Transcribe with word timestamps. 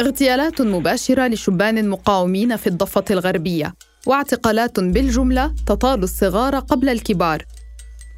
اغتيالات 0.00 0.60
مباشرة 0.60 1.26
لشبان 1.26 1.88
مقاومين 1.88 2.56
في 2.56 2.66
الضفة 2.66 3.04
الغربية 3.10 3.74
واعتقالات 4.06 4.80
بالجملة 4.80 5.54
تطال 5.66 6.02
الصغار 6.02 6.58
قبل 6.58 6.88
الكبار. 6.88 7.42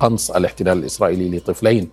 قنص 0.01 0.31
الاحتلال 0.31 0.79
الإسرائيلي 0.79 1.37
لطفلين 1.37 1.91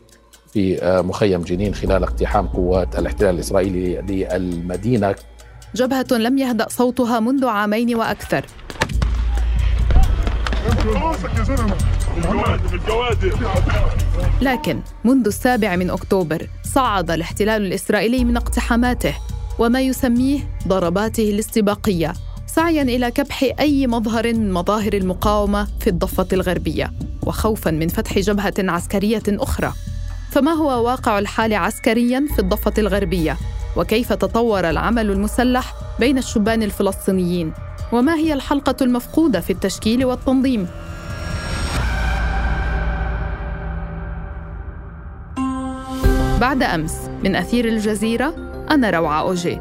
في 0.54 0.84
آه، 0.84 1.02
مخيم 1.02 1.42
جنين 1.42 1.76
خلال 1.76 2.04
اقتحام 2.04 2.48
قوات 2.48 3.00
الاحتلال 3.00 3.36
الإسرائيلي 3.36 4.02
للمدينة. 4.02 5.16
جبهة 5.76 6.08
لم 6.12 6.38
يهدأ 6.38 6.70
صوتها 6.70 7.20
منذ 7.20 7.46
عامين 7.46 7.96
وأكثر. 7.96 8.46
لكن 14.42 14.82
منذ 15.04 15.26
السابع 15.26 15.76
من 15.76 15.90
أكتوبر 15.90 16.48
صعد 16.64 17.12
الاحتلال 17.12 17.66
الإسرائيلي 17.66 18.24
من 18.24 18.38
اقتحاماته. 18.38 19.16
وما 19.60 19.82
يسميه 19.82 20.40
ضرباته 20.68 21.30
الاستباقية 21.30 22.14
سعيا 22.48 22.82
إلى 22.82 23.12
كبح 23.12 23.44
أي 23.60 23.88
مظهر 23.88 24.34
من 24.34 24.52
مظاهر 24.52 24.94
المقاومة 24.94 25.68
في 25.80 25.88
الضفة 25.90 26.28
الغربية 26.34 26.92
وخوفا 27.26 27.72
من 27.72 27.88
فتح 27.88 28.20
جبهة 28.20 28.54
عسكرية 28.60 29.24
أخرى. 29.28 29.74
فما 30.32 30.52
هو 30.52 30.86
واقع 30.86 31.20
الحال 31.20 31.54
عسكريا 31.54 32.26
في 32.36 32.40
الضفة 32.40 32.74
الغربية؟ 32.78 33.38
وكيف 33.78 34.14
تطور 34.14 34.70
العمل 34.70 35.12
المسلح 35.12 35.74
بين 36.00 36.18
الشبان 36.18 36.64
الفلسطينيين؟ 36.64 37.54
وما 37.92 38.16
هي 38.16 38.34
الحلقة 38.34 38.76
المفقودة 38.82 39.40
في 39.40 39.54
التشكيل 39.54 40.06
والتنظيم؟ 40.06 40.68
بعد 46.42 46.64
أمس 46.64 46.96
من 47.24 47.36
أثير 47.36 47.68
الجزيرة 47.68 48.55
أنا 48.72 48.90
روعة 48.90 49.22
أوجي. 49.22 49.60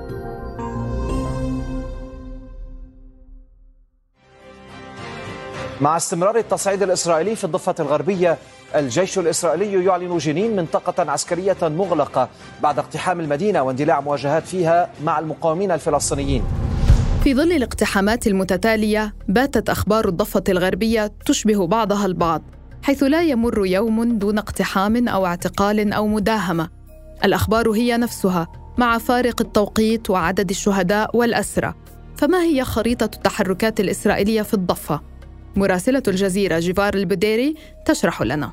مع 5.80 5.97
استمرار 5.97 6.36
التصعيد 6.36 6.83
الإسرائيلي 6.83 7.36
في 7.36 7.44
الضفة 7.44 7.75
الغربية 7.80 8.38
الجيش 8.75 9.19
الإسرائيلي 9.19 9.84
يعلن 9.84 10.19
جنين 10.19 10.56
منطقة 10.56 11.10
عسكرية 11.10 11.56
مغلقة 11.62 12.28
بعد 12.62 12.78
اقتحام 12.78 13.20
المدينة 13.20 13.62
واندلاع 13.62 14.00
مواجهات 14.00 14.47
فيها 14.47 14.91
مع 15.05 15.19
المقاومين 15.19 15.72
الفلسطينيين. 15.72 16.44
في 17.25 17.34
ظل 17.34 17.52
الاقتحامات 17.52 18.27
المتتالية 18.27 19.14
باتت 19.28 19.70
أخبار 19.70 20.08
الضفة 20.08 20.44
الغربية 20.48 21.12
تشبه 21.27 21.66
بعضها 21.66 22.06
البعض 22.06 22.42
حيث 22.82 23.02
لا 23.02 23.22
يمر 23.22 23.66
يوم 23.66 24.19
دون 24.19 24.38
اقتحام 24.38 25.08
أو 25.08 25.27
اعتقال 25.27 25.92
أو 25.92 26.06
مداهمة. 26.06 26.69
الأخبار 27.25 27.70
هي 27.70 27.97
نفسها. 27.97 28.63
مع 28.78 28.98
فارق 28.98 29.41
التوقيت 29.41 30.11
وعدد 30.11 30.50
الشهداء 30.50 31.17
والأسرى 31.17 31.75
فما 32.17 32.42
هي 32.42 32.64
خريطة 32.64 33.05
التحركات 33.05 33.81
الإسرائيلية 33.81 34.42
في 34.42 34.55
الضفة؟ 34.55 35.00
مراسلة 35.56 36.03
الجزيرة 36.08 36.58
جيفار 36.58 36.94
البديري 36.94 37.55
تشرح 37.86 38.22
لنا 38.22 38.53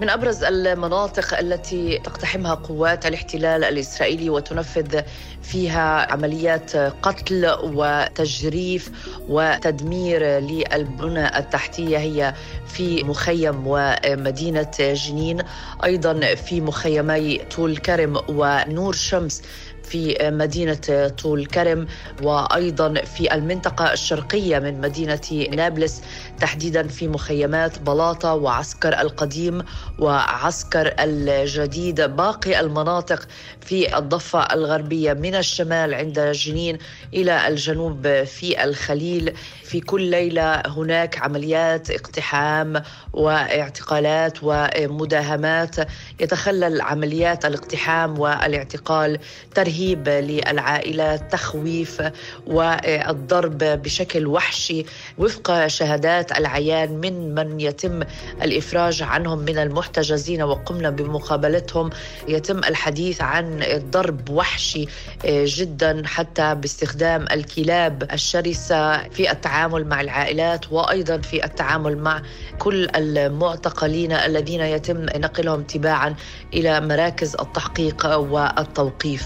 من 0.00 0.10
أبرز 0.10 0.44
المناطق 0.44 1.38
التي 1.38 1.98
تقتحمها 1.98 2.54
قوات 2.54 3.06
الاحتلال 3.06 3.64
الإسرائيلي 3.64 4.30
وتنفذ 4.30 5.00
فيها 5.42 6.12
عمليات 6.12 6.76
قتل 6.76 7.56
وتجريف 7.62 8.90
وتدمير 9.28 10.22
للبنى 10.22 11.38
التحتية 11.38 11.98
هي 11.98 12.34
في 12.66 13.04
مخيم 13.04 13.62
ومدينة 13.66 14.70
جنين. 14.80 15.38
أيضا 15.84 16.34
في 16.34 16.60
مخيمي 16.60 17.38
طول 17.56 17.76
كرم 17.76 18.20
ونور 18.28 18.92
شمس 18.92 19.42
في 19.84 20.16
مدينة 20.22 21.08
طول 21.22 21.46
كرم 21.46 21.86
وأيضا 22.22 22.94
في 22.94 23.34
المنطقة 23.34 23.92
الشرقية 23.92 24.58
من 24.58 24.80
مدينة 24.80 25.46
نابلس 25.50 26.02
تحديدا 26.40 26.88
في 26.88 27.08
مخيمات 27.08 27.78
بلاطة 27.78 28.34
وعسكر 28.34 29.00
القديم 29.00 29.62
وعسكر 29.98 30.94
الجديد. 30.98 32.00
باقي 32.00 32.60
المناطق 32.60 33.28
في 33.60 33.98
الضفة 33.98 34.40
الغربية 34.54 35.12
من 35.12 35.34
الشمال 35.34 35.94
عند 35.94 36.20
جنين 36.20 36.78
إلى 37.14 37.48
الجنوب 37.48 38.24
في 38.24 38.64
الخليل. 38.64 39.34
في 39.64 39.80
كل 39.80 40.02
ليلة 40.02 40.62
هناك 40.66 41.18
عمليات 41.18 41.90
اقتحام 41.90 42.82
واعتقالات 43.12 44.38
ومداهمات. 44.42 45.76
يتخلل 46.20 46.80
عمليات 46.80 47.44
الاقتحام 47.44 48.18
والاعتقال 48.18 49.18
ترهيب 49.54 49.71
للعائلات 50.08 51.32
تخويف 51.32 52.02
والضرب 52.46 53.58
بشكل 53.58 54.26
وحشي 54.26 54.84
وفق 55.18 55.66
شهادات 55.66 56.38
العيان 56.38 56.92
من 57.00 57.34
من 57.34 57.60
يتم 57.60 58.02
الإفراج 58.42 59.02
عنهم 59.02 59.38
من 59.38 59.58
المحتجزين 59.58 60.42
وقمنا 60.42 60.90
بمقابلتهم 60.90 61.90
يتم 62.28 62.58
الحديث 62.58 63.20
عن 63.20 63.64
ضرب 63.90 64.30
وحشي 64.30 64.86
جدا 65.26 66.02
حتى 66.06 66.54
باستخدام 66.54 67.26
الكلاب 67.32 68.08
الشرسة 68.12 69.08
في 69.08 69.30
التعامل 69.30 69.86
مع 69.86 70.00
العائلات 70.00 70.72
وأيضا 70.72 71.18
في 71.18 71.44
التعامل 71.44 71.98
مع 71.98 72.22
كل 72.58 72.88
المعتقلين 72.96 74.12
الذين 74.12 74.60
يتم 74.60 75.04
نقلهم 75.04 75.62
تباعا 75.62 76.14
إلى 76.54 76.80
مراكز 76.80 77.36
التحقيق 77.40 78.06
والتوقيف. 78.16 79.24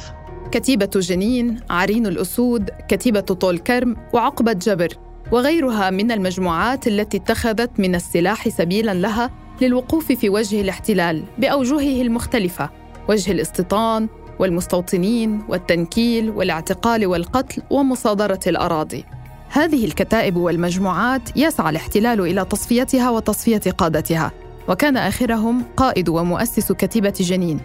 كتيبة 0.53 0.91
جنين، 0.95 1.61
عرين 1.71 2.07
الأسود، 2.07 2.71
كتيبة 2.89 3.21
طول 3.21 3.59
كرم 3.59 3.97
وعقبة 4.13 4.53
جبر 4.53 4.89
وغيرها 5.33 5.91
من 5.91 6.13
المجموعات 6.13 6.87
التي 6.87 7.17
اتخذت 7.17 7.81
من 7.81 7.95
السلاح 7.95 8.49
سبيلا 8.49 8.95
لها 8.95 9.31
للوقوف 9.61 10.13
في 10.13 10.29
وجه 10.29 10.61
الاحتلال 10.61 11.23
بأوجهه 11.39 12.03
المختلفة 12.03 12.71
وجه 13.09 13.33
الاستيطان 13.33 14.09
والمستوطنين 14.39 15.43
والتنكيل 15.49 16.31
والاعتقال 16.31 17.07
والقتل 17.07 17.63
ومصادرة 17.71 18.41
الأراضي. 18.47 19.05
هذه 19.49 19.85
الكتائب 19.85 20.37
والمجموعات 20.37 21.37
يسعى 21.37 21.71
الاحتلال 21.71 22.21
إلى 22.21 22.45
تصفيتها 22.45 23.11
وتصفية 23.11 23.71
قادتها 23.79 24.33
وكان 24.69 24.97
آخرهم 24.97 25.63
قائد 25.77 26.09
ومؤسس 26.09 26.73
كتيبة 26.73 27.15
جنين. 27.21 27.61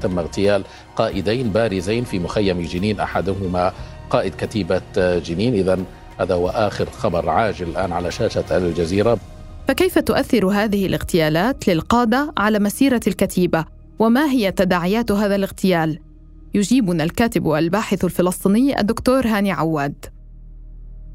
تم 0.00 0.18
اغتيال 0.18 0.64
قائدين 0.96 1.50
بارزين 1.50 2.04
في 2.04 2.18
مخيم 2.18 2.60
جنين 2.60 3.00
أحدهما 3.00 3.72
قائد 4.10 4.34
كتيبة 4.34 4.82
جنين 4.96 5.54
اذا 5.54 5.78
هذا 6.20 6.34
هو 6.34 6.48
آخر 6.48 6.90
خبر 6.90 7.28
عاجل 7.28 7.68
الآن 7.68 7.92
على 7.92 8.10
شاشة 8.10 8.56
الجزيرة 8.56 9.18
فكيف 9.68 9.98
تؤثر 9.98 10.46
هذه 10.46 10.86
الاغتيالات 10.86 11.68
للقادة 11.68 12.32
على 12.38 12.58
مسيرة 12.58 13.00
الكتيبة؟ 13.06 13.64
وما 13.98 14.30
هي 14.30 14.52
تداعيات 14.52 15.12
هذا 15.12 15.34
الاغتيال؟ 15.34 15.98
يجيبنا 16.54 17.04
الكاتب 17.04 17.46
والباحث 17.46 18.04
الفلسطيني 18.04 18.80
الدكتور 18.80 19.26
هاني 19.26 19.52
عواد 19.52 20.06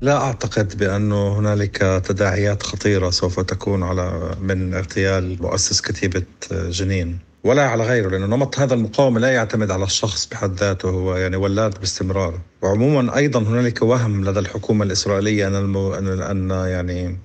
لا 0.02 0.18
أعتقد 0.18 0.78
بانه 0.78 1.40
هنالك 1.40 1.78
تداعيات 2.06 2.64
خطيرة 2.64 3.10
سوف 3.10 3.40
تكون 3.40 3.84
على 3.84 4.36
من 4.42 4.74
اغتيال 4.74 5.38
مؤسس 5.42 5.82
كتيبة 5.82 6.24
جنين 6.52 7.20
ولا 7.46 7.68
على 7.68 7.84
غيره 7.84 8.10
لأنه 8.10 8.26
نمط 8.26 8.60
هذا 8.60 8.74
المقاومة 8.74 9.20
لا 9.20 9.32
يعتمد 9.32 9.72
على 9.72 9.84
الشخص 9.84 10.26
بحد 10.26 10.54
ذاته 10.54 10.90
هو 10.90 11.16
يعني 11.16 11.36
ولاد 11.36 11.80
باستمرار. 11.80 12.40
وعموما 12.62 13.16
أيضا 13.16 13.40
هنالك 13.40 13.82
وهم 13.82 14.26
لدى 14.26 14.40
الحكومة 14.40 14.86
الإسرائيلية 14.86 15.48
أن, 15.48 15.56
المو... 15.56 15.94
أن... 15.94 16.50
يعني 16.50 17.18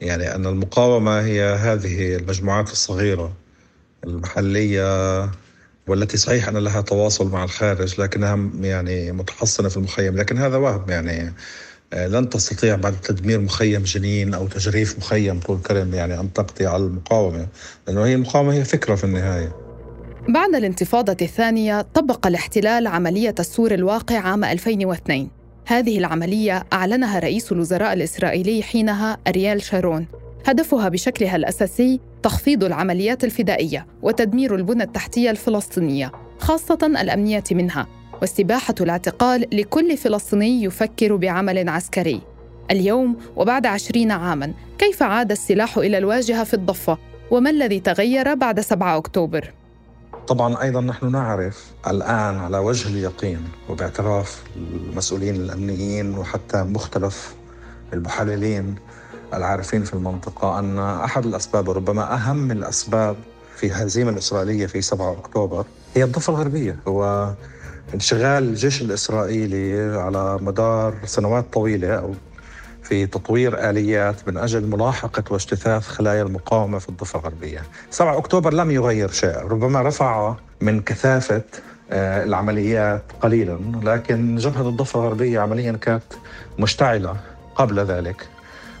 يعني 0.00 0.34
أن 0.34 0.46
المقاومة 0.46 1.20
هي 1.20 1.44
هذه 1.44 2.16
المجموعات 2.16 2.72
الصغيرة 2.72 3.32
المحلية 4.04 5.30
والتي 5.86 6.16
صحيح 6.16 6.48
أن 6.48 6.56
لها 6.56 6.80
تواصل 6.80 7.30
مع 7.30 7.44
الخارج 7.44 8.00
لكنها 8.00 8.50
يعني 8.60 9.12
متحصنة 9.12 9.68
في 9.68 9.76
المخيم 9.76 10.16
لكن 10.16 10.38
هذا 10.38 10.56
وهم 10.56 10.90
يعني 10.90 11.32
لن 11.92 12.28
تستطيع 12.28 12.76
بعد 12.76 13.00
تدمير 13.00 13.40
مخيم 13.40 13.82
جنين 13.82 14.34
أو 14.34 14.46
تجريف 14.46 14.98
مخيم 14.98 15.40
طول 15.40 15.58
كرم 15.58 15.94
يعني 15.94 16.20
أن 16.20 16.32
تقضي 16.32 16.66
على 16.66 16.82
المقاومة 16.84 17.46
لأنه 17.86 18.04
هي 18.04 18.14
المقاومة 18.14 18.52
هي 18.52 18.64
فكرة 18.64 18.94
في 18.94 19.04
النهاية. 19.04 19.56
بعد 20.28 20.54
الانتفاضة 20.54 21.16
الثانية 21.22 21.80
طبق 21.94 22.26
الاحتلال 22.26 22.86
عملية 22.86 23.34
السور 23.38 23.74
الواقع 23.74 24.18
عام 24.18 24.44
2002 24.44 25.28
هذه 25.66 25.98
العملية 25.98 26.64
أعلنها 26.72 27.18
رئيس 27.18 27.52
الوزراء 27.52 27.92
الإسرائيلي 27.92 28.62
حينها 28.62 29.18
أريال 29.28 29.62
شارون. 29.62 30.06
هدفها 30.46 30.88
بشكلها 30.88 31.36
الأساسي 31.36 32.00
تخفيض 32.22 32.64
العمليات 32.64 33.24
الفدائية 33.24 33.86
وتدمير 34.02 34.54
البنى 34.54 34.82
التحتية 34.82 35.30
الفلسطينية 35.30 36.12
خاصة 36.38 36.78
الأمنية 36.82 37.44
منها. 37.52 37.86
واستباحة 38.24 38.74
الاعتقال 38.80 39.46
لكل 39.52 39.96
فلسطيني 39.96 40.62
يفكر 40.64 41.16
بعمل 41.16 41.68
عسكري 41.68 42.20
اليوم 42.70 43.16
وبعد 43.36 43.66
عشرين 43.66 44.10
عاماً 44.10 44.52
كيف 44.78 45.02
عاد 45.02 45.30
السلاح 45.30 45.78
إلى 45.78 45.98
الواجهة 45.98 46.44
في 46.44 46.54
الضفة؟ 46.54 46.98
وما 47.30 47.50
الذي 47.50 47.80
تغير 47.80 48.34
بعد 48.34 48.60
7 48.60 48.96
أكتوبر؟ 48.96 49.52
طبعا 50.26 50.62
أيضا 50.62 50.80
نحن 50.80 51.12
نعرف 51.12 51.72
الآن 51.86 52.38
على 52.38 52.58
وجه 52.58 52.88
اليقين 52.88 53.44
وباعتراف 53.68 54.42
المسؤولين 54.56 55.34
الأمنيين 55.34 56.18
وحتى 56.18 56.62
مختلف 56.62 57.34
المحللين 57.92 58.74
العارفين 59.34 59.84
في 59.84 59.94
المنطقة 59.94 60.58
أن 60.58 60.78
أحد 60.78 61.26
الأسباب 61.26 61.68
وربما 61.68 62.14
أهم 62.14 62.50
الأسباب 62.50 63.16
في 63.56 63.66
الهزيمة 63.66 64.10
الإسرائيلية 64.10 64.66
في 64.66 64.82
7 64.82 65.12
أكتوبر 65.12 65.64
هي 65.94 66.04
الضفة 66.04 66.32
الغربية 66.32 66.76
هو 66.88 67.34
انشغال 67.94 68.42
الجيش 68.42 68.82
الإسرائيلي 68.82 69.96
على 69.98 70.38
مدار 70.40 70.94
سنوات 71.04 71.52
طويلة 71.52 72.14
في 72.82 73.06
تطوير 73.06 73.70
آليات 73.70 74.28
من 74.28 74.36
أجل 74.36 74.66
ملاحقة 74.66 75.24
واجتثاث 75.30 75.86
خلايا 75.86 76.22
المقاومة 76.22 76.78
في 76.78 76.88
الضفة 76.88 77.18
الغربية. 77.18 77.62
7 77.90 78.18
أكتوبر 78.18 78.54
لم 78.54 78.70
يغير 78.70 79.10
شيء 79.10 79.36
ربما 79.38 79.82
رفع 79.82 80.34
من 80.60 80.80
كثافة 80.80 81.42
آه، 81.90 82.24
العمليات 82.24 83.02
قليلا 83.20 83.58
لكن 83.82 84.36
جبهة 84.36 84.68
الضفة 84.68 85.00
الغربية 85.00 85.40
عمليا 85.40 85.72
كانت 85.72 86.02
مشتعلة 86.58 87.16
قبل 87.54 87.80
ذلك. 87.80 88.28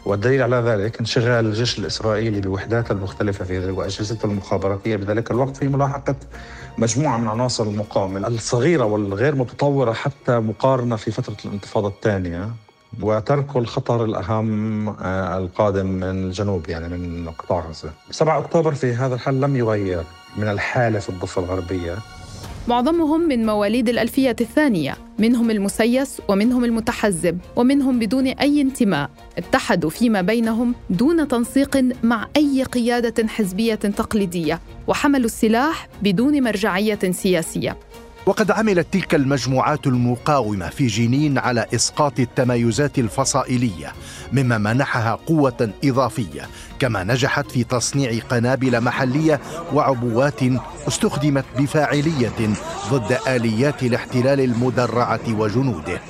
والدليل 0.06 0.42
على 0.42 0.56
ذلك 0.56 1.00
انشغال 1.00 1.46
الجيش 1.46 1.78
الإسرائيلي 1.78 2.40
بوحداته 2.40 2.92
المختلفة 2.92 3.44
في 3.44 3.70
وأجهزته 3.70 4.26
المخابراتية 4.26 4.96
بذلك 4.96 5.30
الوقت 5.30 5.56
في 5.56 5.68
ملاحقة 5.68 6.16
مجموعة 6.78 7.16
من 7.18 7.28
عناصر 7.28 7.64
المقاومة. 7.64 8.28
الصغيرة 8.28 8.84
والغير 8.84 9.34
متطورة 9.34 9.92
حتى 9.92 10.38
مقارنة 10.38 10.96
في 10.96 11.10
فترة 11.10 11.36
الانتفاضة 11.44 11.88
الثانية 11.88 12.50
وترك 13.02 13.56
الخطر 13.56 14.04
الأهم 14.04 14.88
آه، 14.88 15.38
القادم 15.38 15.86
من 15.86 16.02
الجنوب 16.02 16.68
يعني 16.68 16.88
من 16.88 17.30
قطاع 17.30 17.60
غزة. 17.60 17.90
7 18.10 18.38
أكتوبر 18.38 18.74
في 18.74 18.92
هذا 18.94 19.14
الحال 19.14 19.40
لم 19.40 19.56
يغير 19.56 20.04
من 20.36 20.48
الحالة 20.48 20.98
في 20.98 21.08
الضفة 21.08 21.42
الغربية. 21.42 21.96
معظمهم 22.68 23.20
من 23.20 23.46
مواليد 23.46 23.88
الألفية 23.88 24.36
الثانية. 24.40 24.96
منهم 25.18 25.50
المسيس 25.50 26.22
ومنهم 26.28 26.64
المتحزب 26.64 27.38
ومنهم 27.56 27.98
بدون 27.98 28.26
أي 28.26 28.60
انتماء. 28.60 29.10
اتحدوا 29.38 29.90
فيما 29.90 30.20
بينهم 30.20 30.74
دون 30.90 31.28
تنسيق 31.28 31.84
مع 32.02 32.28
أي 32.36 32.62
قيادة 32.62 33.28
حزبية 33.28 33.74
تقليدية 33.74 34.60
وحملوا 34.86 35.26
السلاح 35.26 35.88
بدون 36.02 36.42
مرجعية 36.42 36.98
سياسية. 37.10 37.76
وقد 38.26 38.50
عملت 38.50 38.86
تلك 38.92 39.14
المجموعات 39.14 39.86
المقاومة 39.86 40.68
في 40.68 40.86
جنين 40.86 41.38
على 41.38 41.66
إسقاط 41.74 42.20
التمايزات 42.20 42.98
الفصائلية 42.98 43.92
مما 44.32 44.58
منحها 44.58 45.14
قوة 45.14 45.70
إضافية 45.84 46.48
كما 46.78 47.04
نجحت 47.04 47.50
في 47.50 47.64
تصنيع 47.64 48.18
قنابل 48.30 48.80
محلية 48.80 49.40
وعبوات 49.74 50.40
استخدمت 50.88 51.44
بفاعلية 51.58 52.32
ضد 52.90 53.18
آليات 53.28 53.82
الاحتلال 53.82 54.40
المدرعة 54.40 55.20
وجنوده. 55.28 56.00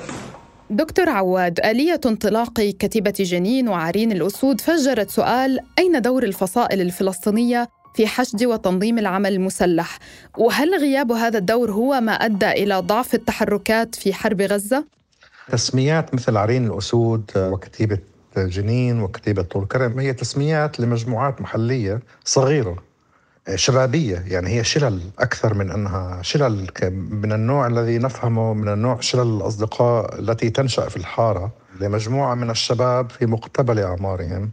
دكتور 0.69 1.09
عواد 1.09 1.59
آلية 1.59 2.01
انطلاق 2.05 2.53
كتيبة 2.53 3.13
جنين 3.19 3.67
وعرين 3.69 4.11
الأسود 4.11 4.61
فجرت 4.61 5.09
سؤال 5.09 5.59
أين 5.79 6.01
دور 6.01 6.23
الفصائل 6.23 6.81
الفلسطينية؟ 6.81 7.74
في 7.95 8.07
حشد 8.07 8.43
وتنظيم 8.43 8.99
العمل 8.99 9.33
المسلح. 9.33 9.99
وهل 10.37 10.75
غياب 10.81 11.11
هذا 11.11 11.37
الدور 11.37 11.71
هو 11.71 12.01
ما 12.01 12.11
أدى 12.11 12.51
إلى 12.51 12.79
ضعف 12.79 13.13
التحركات 13.13 13.95
في 13.95 14.13
حرب 14.13 14.41
غزة؟ 14.41 14.85
تسميات 15.51 16.13
مثل 16.13 16.37
عرين 16.37 16.65
الأسود 16.65 17.31
وكتيبة 17.35 17.99
جنين 18.37 19.01
وكتيبة 19.01 19.41
طول 19.41 19.65
كرم 19.65 19.99
هي 19.99 20.13
تسميات 20.13 20.79
لمجموعات 20.79 21.41
محلية 21.41 21.99
صغيرة 22.25 22.83
شبابية. 23.55 24.23
يعني 24.27 24.49
هي 24.49 24.63
شلل 24.63 25.01
أكثر 25.19 25.53
من 25.53 25.71
أنها 25.71 26.21
شلل 26.21 26.67
من 27.09 27.31
النوع 27.31 27.67
الذي 27.67 27.97
نفهمه 27.97 28.53
من 28.53 28.73
النوع 28.73 28.99
شلل 28.99 29.37
الأصدقاء 29.37 30.19
التي 30.19 30.49
تنشأ 30.49 30.89
في 30.89 30.97
الحارة 30.97 31.51
لمجموعة 31.81 32.35
من 32.35 32.49
الشباب 32.49 33.09
في 33.09 33.25
مقتبل 33.25 33.79
أعمارهم. 33.79 34.51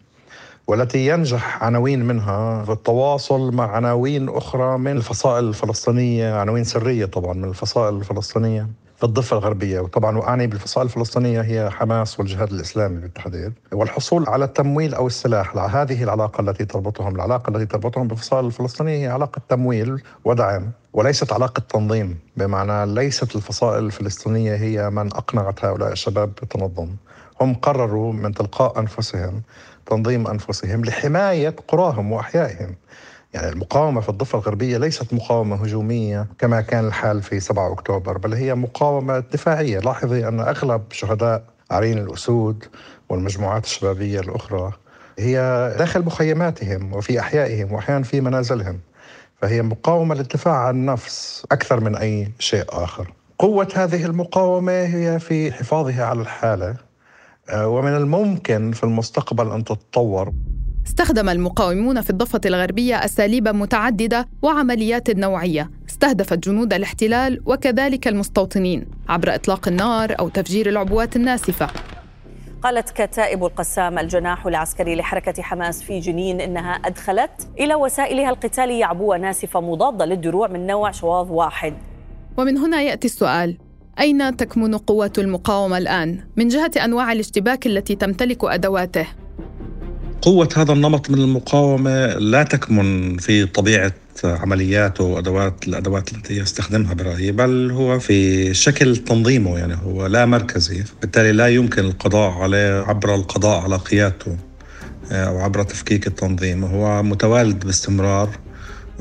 والتي 0.66 1.06
ينجح 1.06 1.64
عناوين 1.64 2.04
منها 2.04 2.64
في 2.64 2.72
التواصل 2.72 3.54
مع 3.54 3.70
عناوين 3.70 4.28
أخرى 4.28 4.78
من 4.78 4.96
الفصائل 4.96 5.44
الفلسطينية 5.44 6.34
عناوين 6.34 6.64
سرية 6.64 7.04
طبعا 7.04 7.32
من 7.32 7.44
الفصائل 7.44 7.94
الفلسطينية 7.94 8.68
في 8.96 9.04
الضفة 9.04 9.38
الغربية. 9.38 9.80
وطبعا 9.80 10.18
وأعني 10.18 10.46
بالفصائل 10.46 10.86
الفلسطينية 10.86 11.40
هي 11.40 11.70
حماس 11.70 12.20
والجهاد 12.20 12.52
الإسلامي 12.52 13.00
بالتحديد. 13.00 13.52
والحصول 13.72 14.28
على 14.28 14.44
التمويل 14.44 14.94
أو 14.94 15.06
السلاح 15.06 15.56
هذه 15.56 16.02
العلاقة 16.02 16.40
التي 16.40 16.64
تربطهم 16.64 17.14
العلاقة 17.14 17.50
التي 17.50 17.66
تربطهم 17.66 18.08
بالفصائل 18.08 18.44
الفلسطينية 18.44 19.06
هي 19.06 19.08
علاقة 19.08 19.40
تمويل 19.48 20.02
ودعم 20.24 20.70
وليست 20.92 21.32
علاقة 21.32 21.62
تنظيم. 21.68 22.18
بمعنى 22.36 22.94
ليست 22.94 23.36
الفصائل 23.36 23.84
الفلسطينية 23.84 24.54
هي 24.54 24.90
من 24.90 25.06
أقنعت 25.06 25.64
هؤلاء 25.64 25.92
الشباب 25.92 26.32
بالتنظم. 26.40 26.88
هم 27.40 27.54
قرروا 27.54 28.12
من 28.12 28.34
تلقاء 28.34 28.78
أنفسهم 28.80 29.42
تنظيم 29.86 30.26
أنفسهم 30.26 30.84
لحماية 30.84 31.56
قراهم 31.68 32.12
وأحيائهم. 32.12 32.74
يعني 33.34 33.48
المقاومة 33.48 34.00
في 34.00 34.08
الضفة 34.08 34.38
الغربية 34.38 34.78
ليست 34.78 35.14
مقاومة 35.14 35.56
هجومية 35.56 36.26
كما 36.38 36.60
كان 36.60 36.86
الحال 36.86 37.22
في 37.22 37.40
7 37.40 37.72
أكتوبر 37.72 38.18
بل 38.18 38.34
هي 38.34 38.54
مقاومة 38.54 39.18
دفاعية. 39.18 39.78
لاحظي 39.78 40.28
أن 40.28 40.40
أغلب 40.40 40.82
شهداء 40.90 41.44
عرين 41.70 41.98
الأسود 41.98 42.64
والمجموعات 43.08 43.64
الشبابية 43.64 44.20
الأخرى 44.20 44.72
هي 45.18 45.36
داخل 45.78 46.02
مخيماتهم 46.04 46.94
وفي 46.94 47.20
أحيائهم 47.20 47.72
وأحيانا 47.72 48.04
في 48.04 48.20
منازلهم 48.20 48.80
فهي 49.42 49.62
مقاومة 49.62 50.14
للدفاع 50.14 50.54
عن 50.54 50.74
النفس 50.74 51.46
أكثر 51.52 51.80
من 51.80 51.96
أي 51.96 52.32
شيء 52.38 52.64
آخر. 52.68 53.12
قوة 53.38 53.68
هذه 53.74 54.04
المقاومة 54.04 54.72
هي 54.72 55.18
في 55.18 55.52
حفاظها 55.52 56.04
على 56.04 56.20
الحالة. 56.20 56.76
ومن 57.54 57.96
الممكن 57.96 58.72
في 58.72 58.84
المستقبل 58.84 59.50
أن 59.50 59.64
تتطور. 59.64 60.32
استخدم 60.86 61.28
المقاومون 61.28 62.00
في 62.00 62.10
الضفة 62.10 62.40
الغربية 62.46 62.94
أساليب 62.94 63.48
متعددة 63.48 64.28
وعمليات 64.42 65.10
نوعية. 65.10 65.70
استهدفت 65.88 66.38
جنود 66.38 66.72
الاحتلال 66.72 67.42
وكذلك 67.46 68.08
المستوطنين 68.08 68.86
عبر 69.08 69.34
إطلاق 69.34 69.68
النار 69.68 70.16
أو 70.20 70.28
تفجير 70.28 70.68
العبوات 70.68 71.16
الناسفة. 71.16 71.68
قالت 72.62 72.90
كتائب 72.90 73.44
القسام 73.44 73.98
الجناح 73.98 74.46
العسكري 74.46 74.96
لحركة 74.96 75.42
حماس 75.42 75.82
في 75.82 76.00
جنين 76.00 76.40
إنها 76.40 76.72
أدخلت 76.72 77.48
إلى 77.60 77.74
وسائلها 77.74 78.30
القتالية 78.30 78.84
عبوة 78.84 79.18
ناسفة 79.18 79.60
مضادة 79.60 80.04
للدروع 80.04 80.48
من 80.48 80.66
نوع 80.66 80.90
شواظ 80.90 81.30
واحد. 81.30 81.74
ومن 82.36 82.58
هنا 82.58 82.82
يأتي 82.82 83.06
السؤال 83.06 83.58
أين 84.00 84.36
تكمن 84.36 84.74
قوة 84.74 85.12
المقاومة 85.18 85.78
الآن؟ 85.78 86.18
من 86.36 86.48
جهة 86.48 86.70
أنواع 86.84 87.12
الاشتباك 87.12 87.66
التي 87.66 87.94
تمتلك 87.94 88.44
أدواته؟ 88.44 89.06
قوة 90.22 90.48
هذا 90.56 90.72
النمط 90.72 91.10
من 91.10 91.18
المقاومة 91.18 92.06
لا 92.06 92.42
تكمن 92.42 93.16
في 93.16 93.46
طبيعة 93.46 93.92
عملياته 94.24 95.04
وادوات 95.04 95.68
الأدوات 95.68 96.12
التي 96.12 96.36
يستخدمها 96.36 96.94
برايي 96.94 97.32
بل 97.32 97.70
هو 97.70 97.98
في 97.98 98.54
شكل 98.54 98.96
تنظيمه 98.96 99.58
يعني 99.58 99.74
هو 99.84 100.06
لا 100.06 100.26
مركزي. 100.26 100.84
بالتالي 101.00 101.32
لا 101.32 101.48
يمكن 101.48 101.84
القضاء 101.84 102.30
عليه 102.30 102.82
عبر 102.82 103.14
القضاء 103.14 103.60
على 103.60 103.76
قيادته 103.76 104.36
آه، 105.12 105.24
أو 105.24 105.38
عبر 105.38 105.62
تفكيك 105.62 106.06
التنظيم. 106.06 106.64
هو 106.64 107.02
متوالد 107.02 107.66
باستمرار 107.66 108.30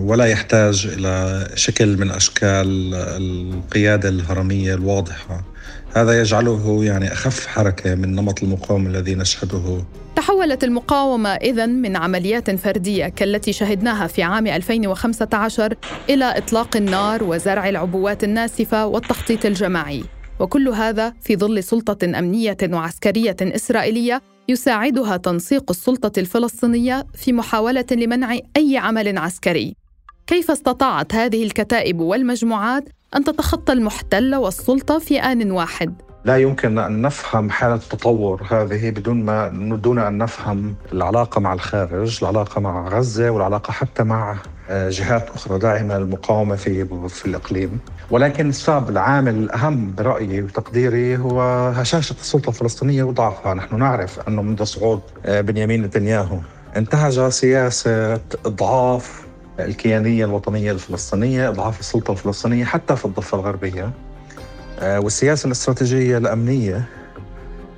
ولا 0.03 0.25
يحتاج 0.25 0.87
إلى 0.97 1.47
شكل 1.55 1.97
من 1.97 2.11
أشكال 2.11 2.93
القيادة 2.93 4.09
الهرمية 4.09 4.73
الواضحة. 4.73 5.43
هذا 5.93 6.21
يجعله 6.21 6.83
يعني 6.83 7.13
أخف 7.13 7.47
حركة 7.47 7.95
من 7.95 8.15
نمط 8.15 8.43
المقاومة 8.43 8.89
الذي 8.89 9.15
نشهده. 9.15 9.83
تحولت 10.15 10.63
المقاومة 10.63 11.29
إذا 11.29 11.65
من 11.65 11.95
عمليات 11.95 12.51
فردية 12.51 13.07
كالتي 13.07 13.53
شهدناها 13.53 14.07
في 14.07 14.23
عام 14.23 14.47
2015 14.47 15.73
إلى 16.09 16.37
إطلاق 16.37 16.77
النار 16.77 17.23
وزرع 17.23 17.69
العبوات 17.69 18.23
الناسفة 18.23 18.85
والتخطيط 18.85 19.45
الجماعي. 19.45 20.03
وكل 20.39 20.67
هذا 20.69 21.13
في 21.21 21.35
ظل 21.35 21.63
سلطة 21.63 22.19
أمنية 22.19 22.57
وعسكرية 22.63 23.35
إسرائيلية 23.41 24.21
يساعدها 24.49 25.17
تنسيق 25.17 25.63
السلطة 25.69 26.19
الفلسطينية 26.19 27.05
في 27.15 27.33
محاولة 27.33 27.85
لمنع 27.91 28.37
أي 28.57 28.77
عمل 28.77 29.17
عسكري. 29.17 29.80
كيف 30.31 30.51
استطاعت 30.51 31.15
هذه 31.15 31.43
الكتائب 31.43 31.99
والمجموعات 31.99 32.83
أن 33.15 33.23
تتخطى 33.23 33.73
المحتل 33.73 34.35
والسلطة 34.35 34.99
في 34.99 35.19
آن 35.19 35.51
واحد؟ 35.51 35.93
لا 36.25 36.37
يمكن 36.37 36.77
أن 36.77 37.01
نفهم 37.01 37.49
حالة 37.49 37.75
التطور 37.75 38.41
هذه 38.49 38.89
بدون 38.89 39.25
ما 39.25 39.49
دون 39.83 39.99
أن 39.99 40.17
نفهم 40.17 40.75
العلاقة 40.93 41.41
مع 41.41 41.53
الخارج، 41.53 42.19
العلاقة 42.21 42.61
مع 42.61 42.87
غزة 42.87 43.29
والعلاقة 43.29 43.71
حتى 43.71 44.03
مع 44.03 44.37
آه، 44.69 44.89
جهات 44.89 45.29
أخرى 45.29 45.59
داعمة 45.59 45.97
للمقاومة 45.97 46.55
في 46.55 46.85
في 47.09 47.25
الإقليم 47.25 47.79
ولكن 48.11 48.49
السبب 48.49 48.89
العامل 48.89 49.35
الأهم 49.35 49.95
برأيي 49.95 50.41
وتقديري 50.41 51.17
هو 51.17 51.41
هشاشة 51.69 52.15
السلطة 52.19 52.49
الفلسطينية 52.49 53.03
وضعفها 53.03 53.53
نحن 53.53 53.79
نعرف 53.79 54.19
أنه 54.27 54.41
منذ 54.41 54.63
صعود 54.63 55.01
آه، 55.25 55.41
بنيامين 55.41 55.81
نتنياهو 55.81 56.37
انتهج 56.77 57.29
سياسة 57.29 58.13
إضعاف 58.45 59.20
الكيانية 59.59 60.25
الوطنية 60.25 60.71
الفلسطينية 60.71 61.49
إضعاف 61.49 61.79
السلطة 61.79 62.11
الفلسطينية 62.11 62.65
حتى 62.65 62.95
في 62.95 63.05
الضفة 63.05 63.39
الغربية. 63.39 63.91
آه، 64.79 64.99
والسياسة 64.99 65.47
الاستراتيجية 65.47 66.17
الأمنية 66.17 66.85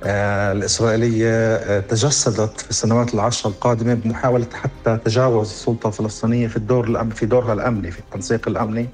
آه، 0.04 0.52
الإسرائيلية 0.52 1.30
آه، 1.54 1.80
تجسدت 1.80 2.60
في 2.60 2.70
السنوات 2.70 3.14
العشر 3.14 3.48
القادمة 3.48 3.94
بمحاولة 3.94 4.46
حتى 4.54 4.98
تجاوز 5.04 5.50
السلطة 5.50 5.86
الفلسطينية 5.88 6.46
في 6.48 6.56
الدور 6.56 6.84
الأمن 6.84 7.10
في 7.10 7.26
دورها 7.26 7.52
الأمني 7.52 7.90
في 7.90 7.98
التنسيق 7.98 8.48
الأمني 8.48 8.88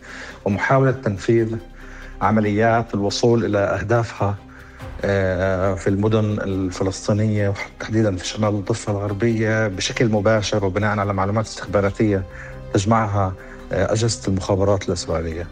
ومحاولة 0.44 0.90
تنفيذ 0.90 1.56
عمليات 2.22 2.94
الوصول 2.94 3.44
إلى 3.44 3.58
أهدافها 3.58 4.34
في 5.76 5.84
المدن 5.86 6.24
الفلسطينية 6.24 7.54
وتحديدا 7.78 8.16
في 8.16 8.26
شمال 8.26 8.48
الضفة 8.48 8.92
الغربية 8.92 9.68
بشكل 9.68 10.08
مباشر 10.08 10.64
وبناء 10.64 10.98
على 10.98 11.12
معلومات 11.12 11.46
استخباراتية 11.46 12.22
تجمعها 12.74 13.34
أجهزة 13.72 14.28
المخابرات 14.28 14.88
الإسرائيلية 14.88 15.46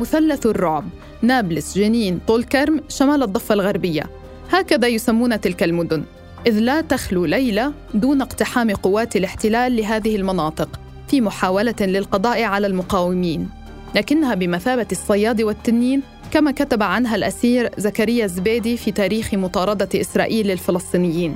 مثلث 0.00 0.46
الرعب 0.46 0.84
نابلس 1.22 1.78
جنين 1.78 2.20
طول 2.26 2.44
كرم 2.44 2.80
شمال 2.88 3.22
الضفة 3.22 3.54
الغربية. 3.54 4.02
هكذا 4.50 4.88
يسمون 4.88 5.40
تلك 5.40 5.62
المدن. 5.62 6.04
إذ 6.46 6.58
لا 6.58 6.80
تخلو 6.80 7.24
ليلة 7.24 7.72
دون 7.94 8.22
اقتحام 8.22 8.70
قوات 8.70 9.16
الاحتلال 9.16 9.76
لهذه 9.76 10.16
المناطق 10.16 10.80
في 11.08 11.20
محاولة 11.20 11.74
للقضاء 11.80 12.42
على 12.42 12.66
المقاومين. 12.66 13.48
لكنها 13.94 14.34
بمثابة 14.34 14.86
الصياد 14.92 15.42
والتنين 15.42 16.02
كما 16.30 16.50
كتب 16.50 16.82
عنها 16.82 17.16
الأسير 17.16 17.70
زكريا 17.78 18.24
الزبيدي 18.24 18.76
في 18.76 18.92
تاريخ 18.92 19.34
مطاردة 19.34 20.00
إسرائيل 20.00 20.46
للفلسطينيين. 20.46 21.34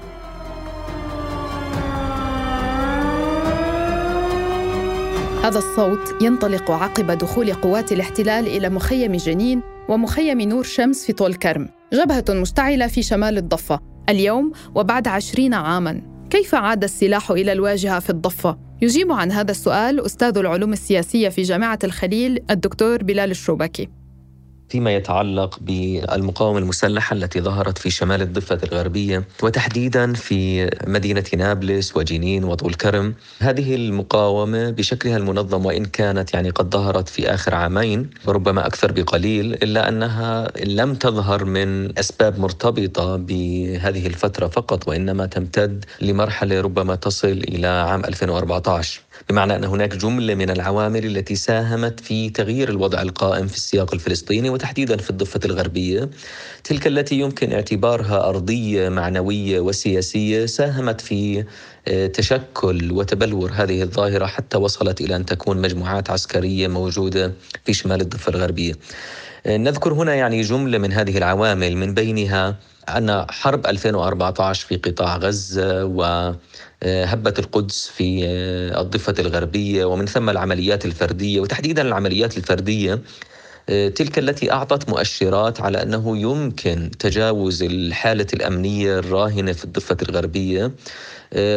هذا 5.45 5.59
الصوت 5.59 6.23
ينطلق 6.23 6.71
عقب 6.71 7.11
دخول 7.11 7.53
قوات 7.53 7.93
الاحتلال 7.93 8.47
إلى 8.47 8.69
مخيم 8.71 9.13
جنين 9.17 9.63
ومخيم 9.89 10.41
نور 10.41 10.63
شمس 10.63 11.07
في 11.07 11.13
طول 11.13 11.35
كرم 11.35 11.69
جبهة 11.93 12.25
مشتعلة 12.29 12.87
في 12.87 13.03
شمال 13.03 13.39
الضفة 13.39 13.81
اليوم 14.09 14.53
وبعد 14.75 15.09
عشرين 15.09 15.55
عاماً 15.55 16.01
كيف 16.31 16.55
عاد 16.55 16.85
السلاح 16.85 17.31
إلى 17.31 17.53
الواجهة 17.53 17.99
في 17.99 18.11
الضفة؟ 18.11 18.59
يجيب 18.83 19.13
عن 19.13 19.33
هذا 19.33 19.51
السؤال 19.51 20.01
أستاذ 20.01 20.39
العلوم 20.39 20.73
السياسية 20.73 21.29
في 21.29 21.43
جامعة 21.43 21.79
الخليل 21.85 22.45
الدكتور 22.51 23.03
بلال 23.03 23.31
الشوبكي 23.31 23.89
فيما 24.69 24.95
يتعلق 24.95 25.59
بالمقاومة 25.61 26.59
المسلحة 26.59 27.15
التي 27.15 27.41
ظهرت 27.41 27.79
في 27.79 27.91
شمال 27.91 28.23
الضفة 28.23 28.59
الغربية 28.65 29.25
وتحديدا 29.43 30.13
في 30.13 30.71
مدينة 30.87 31.25
نابلس 31.37 31.97
وجنين 31.97 32.45
وطول 32.45 32.75
كرم. 32.75 33.15
هذه 33.39 33.75
المقاومة 33.75 34.71
بشكلها 34.71 35.17
المنظم 35.17 35.67
وإن 35.67 35.85
كانت 35.85 36.35
يعني 36.35 36.51
قد 36.51 36.71
ظهرت 36.71 37.09
في 37.09 37.35
آخر 37.35 37.55
عامين 37.55 38.11
وربما 38.27 38.67
أكثر 38.67 38.93
بقليل 38.93 39.53
إلا 39.55 39.89
أنها 39.89 40.49
لم 40.65 40.95
تظهر 40.95 41.45
من 41.45 41.99
أسباب 41.99 42.39
مرتبطة 42.39 43.17
بهذه 43.17 44.07
الفترة 44.07 44.47
فقط 44.47 44.89
وإنما 44.89 45.27
تمتد 45.27 45.85
لمرحلة 46.01 46.61
ربما 46.61 46.95
تصل 46.95 47.29
إلى 47.29 47.67
عام 47.67 48.05
2014 48.05 49.01
بمعنى 49.31 49.57
أن 49.57 49.65
هناك 49.65 49.97
جملة 49.97 50.35
من 50.35 50.51
العوامل 50.51 51.05
التي 51.07 51.35
ساهمت 51.37 52.01
في 52.01 52.31
تغيير 52.31 52.69
الوضع 52.69 53.03
القائم 53.03 53.47
في 53.47 53.57
السياق 53.57 53.95
الفلسطيني 53.95 54.51
وتحديدا 54.51 54.97
في 54.97 55.11
الضفة 55.11 55.41
الغربية. 55.45 56.11
تلك 56.65 56.87
التي 56.87 57.15
يمكن 57.21 57.53
اعتبارها 57.53 58.29
أرضية 58.29 58.89
معنوية 58.89 59.61
وسياسية 59.61 60.47
ساهمت 60.47 61.01
في 61.01 61.45
آه، 61.89 62.07
تشكل 62.07 62.93
وتبلور 62.93 63.51
هذه 63.55 63.83
الظاهرة 63.83 64.27
حتى 64.27 64.57
وصلت 64.57 65.01
إلى 65.01 65.17
أن 65.17 65.25
تكون 65.27 65.61
مجموعات 65.61 66.11
عسكرية 66.11 66.69
موجودة 66.69 67.33
في 67.65 67.73
شمال 67.73 68.01
الضفة 68.01 68.31
الغربية. 68.31 68.73
آه، 68.73 68.77
نذكر 69.47 69.93
هنا 69.93 70.15
يعني 70.15 70.43
جملة 70.43 70.79
من 70.79 70.93
هذه 70.93 71.19
العوامل 71.19 71.77
من 71.77 71.95
بينها 71.95 72.57
أن 72.89 73.27
حرب 73.31 73.67
2014 73.67 74.67
في 74.67 74.77
قطاع 74.77 75.17
غزة 75.17 75.85
وهبة 75.85 77.35
القدس 77.39 77.89
في 77.89 78.25
الضفة 78.81 79.15
الغربية 79.19 79.85
ومن 79.85 80.07
ثم 80.07 80.31
العمليات 80.31 80.85
الفردية 80.85 81.41
وتحديدا 81.41 81.83
العمليات 81.83 82.37
الفردية 82.37 83.01
تلك 83.67 84.19
التي 84.19 84.53
أعطت 84.53 84.89
مؤشرات 84.89 85.61
على 85.61 85.83
أنه 85.83 86.19
يمكن 86.19 86.91
تجاوز 86.99 87.63
الحالة 87.63 88.27
الأمنية 88.35 88.99
الراهنة 88.99 89.53
في 89.53 89.65
الضفة 89.65 89.97
الغربية 90.03 90.73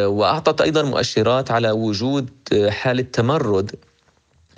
وأعطت 0.04 0.60
أيضا 0.60 0.82
مؤشرات 0.82 1.50
على 1.50 1.70
وجود 1.70 2.28
حالة 2.68 3.02
تمرد 3.02 3.74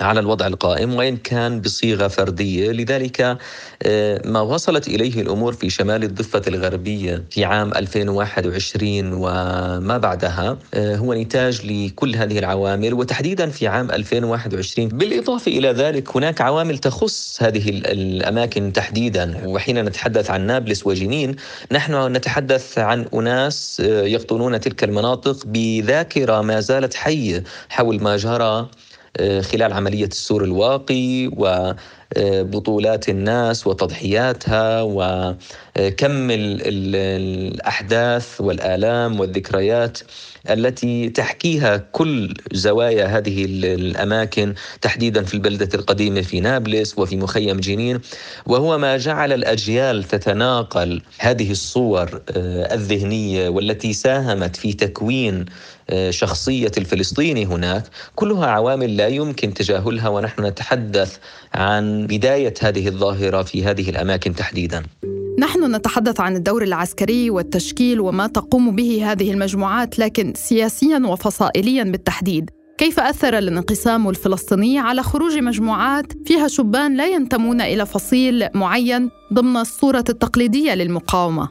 على 0.02 0.20
الوضع 0.20 0.46
القائم 0.46 0.94
وإن 0.94 1.16
كان 1.16 1.60
بصيغة 1.60 2.08
فردية. 2.08 2.72
لذلك 2.72 3.38
آه، 3.82 4.22
ما 4.24 4.40
وصلت 4.40 4.88
إليه 4.88 5.22
الأمور 5.22 5.52
في 5.52 5.70
شمال 5.70 6.04
الضفة 6.04 6.42
الغربية 6.48 7.24
في 7.30 7.44
عام 7.44 7.74
2021 7.74 9.12
وما 9.12 9.98
بعدها 9.98 10.58
آه، 10.74 10.96
هو 10.96 11.14
نتاج 11.14 11.66
لكل 11.66 12.16
هذه 12.16 12.38
العوامل. 12.38 12.94
وتحديدا 12.94 13.50
في 13.50 13.68
عام 13.68 13.90
2021 13.90 14.88
بالإضافة 14.88 15.52
إلى 15.52 15.68
ذلك 15.68 16.16
هناك 16.16 16.40
عوامل 16.40 16.78
تخص 16.78 17.42
هذه 17.42 17.68
الأماكن 17.68 18.72
تحديدا. 18.72 19.42
وحين 19.46 19.84
نتحدث 19.84 20.30
عن 20.30 20.46
نابلس 20.46 20.86
وجنين 20.86 21.36
نحن 21.72 22.12
نتحدث 22.12 22.78
عن 22.78 23.06
أناس 23.14 23.82
آه، 23.84 24.02
يقطنون 24.02 24.60
تلك 24.60 24.84
المناطق 24.84 25.46
بذاكرة 25.46 26.40
ما 26.40 26.60
زالت 26.60 26.94
حية 26.94 27.44
حول 27.68 28.02
ما 28.02 28.16
جرى 28.16 28.68
خلال 29.18 29.72
عملية 29.72 30.06
السور 30.06 30.44
الواقي 30.44 31.30
وبطولات 32.16 33.08
الناس 33.08 33.66
وتضحياتها 33.66 34.82
وكم 34.82 36.28
الأحداث 36.30 38.40
والآلام 38.40 39.20
والذكريات 39.20 39.98
التي 40.50 41.08
تحكيها 41.08 41.76
كل 41.76 42.34
زوايا 42.52 43.06
هذه 43.06 43.44
الأماكن 43.44 44.54
تحديدا 44.80 45.24
في 45.24 45.34
البلدة 45.34 45.68
القديمة 45.74 46.20
في 46.20 46.40
نابلس 46.40 46.98
وفي 46.98 47.16
مخيم 47.16 47.60
جنين. 47.60 48.00
وهو 48.46 48.78
ما 48.78 48.96
جعل 48.96 49.32
الأجيال 49.32 50.04
تتناقل 50.04 51.02
هذه 51.18 51.50
الصور 51.50 52.22
آه، 52.36 52.74
الذهنية 52.74 53.48
والتي 53.48 53.92
ساهمت 53.92 54.56
في 54.56 54.72
تكوين 54.72 55.44
شخصية 56.10 56.72
الفلسطيني 56.78 57.46
هناك. 57.46 57.82
كلها 58.14 58.46
عوامل 58.46 58.96
لا 58.96 59.08
يمكن 59.08 59.54
تجاهلها 59.54 60.08
ونحن 60.08 60.46
نتحدث 60.46 61.16
عن 61.54 62.06
بداية 62.06 62.54
هذه 62.60 62.88
الظاهرة 62.88 63.42
في 63.42 63.64
هذه 63.64 63.90
الأماكن 63.90 64.34
تحديدا. 64.34 64.82
نحن 65.38 65.74
نتحدث 65.74 66.20
عن 66.20 66.36
الدور 66.36 66.62
العسكري 66.62 67.30
والتشكيل 67.30 68.00
وما 68.00 68.26
تقوم 68.26 68.76
به 68.76 69.12
هذه 69.12 69.30
المجموعات 69.30 69.98
لكن 69.98 70.32
سياسيا 70.36 71.02
وفصائليا 71.06 71.84
بالتحديد. 71.84 72.50
كيف 72.78 73.00
أثر 73.00 73.38
الانقسام 73.38 74.08
الفلسطيني 74.08 74.78
على 74.78 75.02
خروج 75.02 75.38
مجموعات 75.38 76.12
فيها 76.26 76.48
شبان 76.48 76.96
لا 76.96 77.06
ينتمون 77.06 77.60
إلى 77.60 77.86
فصيل 77.86 78.48
معين 78.54 79.10
ضمن 79.32 79.56
الصورة 79.56 80.04
التقليدية 80.08 80.74
للمقاومة؟ 80.74 81.48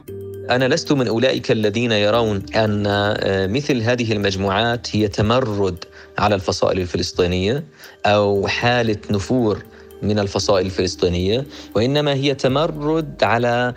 أنا 0.50 0.68
لست 0.68 0.92
من 0.92 1.08
أولئك 1.08 1.50
الذين 1.50 1.92
يرون 1.92 2.42
أن 2.56 2.86
آه، 2.86 3.46
مثل 3.46 3.82
هذه 3.82 4.12
المجموعات 4.12 4.96
هي 4.96 5.08
تمرد 5.08 5.84
على 6.18 6.34
الفصائل 6.34 6.80
الفلسطينية 6.80 7.64
أو 8.06 8.46
حالة 8.46 8.96
نفور 9.10 9.62
من 10.02 10.18
الفصائل 10.18 10.66
الفلسطينية 10.66 11.46
وإنما 11.74 12.14
هي 12.14 12.34
تمرد 12.34 13.24
على 13.24 13.74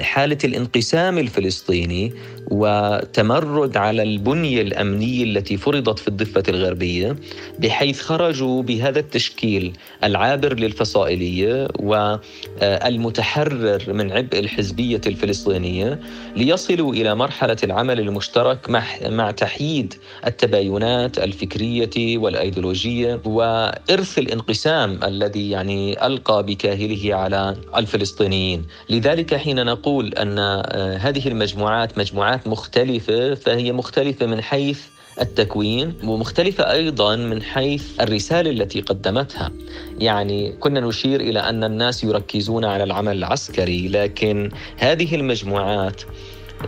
حالة 0.00 0.38
الانقسام 0.44 1.18
الفلسطيني 1.18 2.12
وتمرد 2.50 3.76
على 3.76 4.02
البنية 4.02 4.62
الأمنية 4.62 5.24
التي 5.24 5.56
فرضت 5.56 5.98
في 5.98 6.08
الضفة 6.08 6.42
الغربية 6.48 7.16
بحيث 7.58 8.00
خرجوا 8.00 8.62
بهذا 8.62 8.98
التشكيل 8.98 9.72
العابر 10.04 10.54
للفصائلية 10.54 11.68
والمتحرر 11.80 13.82
من 13.92 14.12
عبء 14.12 14.38
الحزبية 14.38 15.00
الفلسطينية 15.06 16.00
ليصلوا 16.36 16.94
إلى 16.94 17.14
مرحلة 17.14 17.56
العمل 17.64 18.00
المشترك 18.00 18.70
مع 18.70 18.84
مع 19.06 19.30
تحييد 19.30 19.94
التباينات 20.26 21.18
الفكرية 21.18 22.18
والأيديولوجية 22.18 23.20
وإرث 23.24 24.18
الانقسام 24.18 25.00
الذي 25.04 25.37
يعني 25.38 26.06
ألقى 26.06 26.42
بكاهله 26.42 27.14
على 27.14 27.56
الفلسطينيين، 27.76 28.66
لذلك 28.90 29.34
حين 29.34 29.66
نقول 29.66 30.14
أن 30.14 30.38
آه، 30.38 30.96
هذه 30.96 31.28
المجموعات 31.28 31.98
مجموعات 31.98 32.46
مختلفة 32.46 33.34
فهي 33.34 33.72
مختلفة 33.72 34.26
من 34.26 34.42
حيث 34.42 34.80
التكوين 35.20 35.94
ومختلفة 36.04 36.72
أيضا 36.72 37.16
من 37.16 37.42
حيث 37.42 38.00
الرسالة 38.00 38.50
التي 38.50 38.80
قدمتها. 38.80 39.52
يعني 39.98 40.52
كنا 40.52 40.80
نشير 40.80 41.20
إلى 41.20 41.40
أن 41.40 41.64
الناس 41.64 42.04
يركزون 42.04 42.64
على 42.64 42.84
العمل 42.84 43.16
العسكري 43.16 43.88
لكن 43.88 44.50
هذه 44.76 45.14
المجموعات 45.14 46.02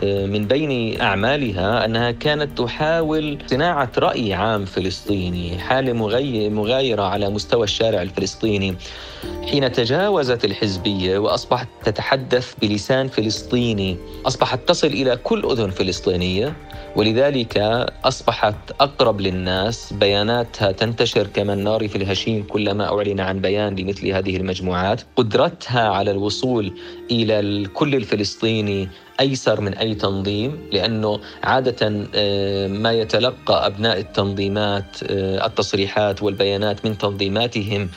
من 0.02 0.46
بين 0.46 1.00
أعمالها 1.00 1.84
أنها 1.84 2.10
كانت 2.10 2.58
تحاول 2.58 3.38
صناعة 3.46 3.90
رأي 3.98 4.34
عام 4.34 4.64
فلسطيني 4.64 5.58
حالة 5.58 5.92
مغايرة 6.48 7.02
على 7.02 7.30
مستوى 7.30 7.64
الشارع 7.64 8.02
الفلسطيني. 8.02 8.74
حين 9.50 9.72
تجاوزت 9.72 10.44
الحزبية 10.44 11.18
وأصبحت 11.18 11.68
تتحدث 11.84 12.54
بلسان 12.62 13.08
فلسطيني 13.08 13.96
أصبحت 14.26 14.68
تصل 14.68 14.86
إلى 14.86 15.16
كل 15.16 15.44
أذن 15.50 15.70
فلسطينية 15.70 16.56
ولذلك 16.96 17.58
أصبحت 18.04 18.54
أقرب 18.80 19.20
للناس. 19.20 19.92
بياناتها 19.92 20.72
تنتشر 20.72 21.26
كما 21.26 21.52
النار 21.52 21.88
في 21.88 21.96
الهشيم 21.96 22.42
كلما 22.42 22.84
أعلن 22.98 23.20
عن 23.20 23.40
بيان 23.40 23.76
لمثل 23.76 24.08
هذه 24.08 24.36
المجموعات. 24.36 25.00
قدرتها 25.16 25.88
على 25.88 26.10
الوصول 26.10 26.72
إلى 27.10 27.40
الكل 27.40 27.94
الفلسطيني 27.94 28.88
أيسر 29.20 29.60
من 29.60 29.74
أي 29.74 29.94
تنظيم 29.94 30.58
لأنه 30.72 31.20
عادة 31.44 32.06
آه، 32.14 32.66
ما 32.68 32.92
يتلقى 32.92 33.66
أبناء 33.66 33.98
التنظيمات 34.00 34.96
آه، 35.02 35.46
التصريحات 35.46 36.22
والبيانات 36.22 36.86
من 36.86 36.98
تنظيماتهم 36.98 37.88